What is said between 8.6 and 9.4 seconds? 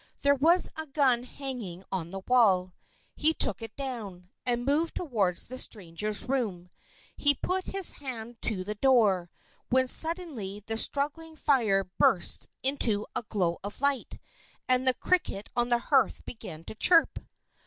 the door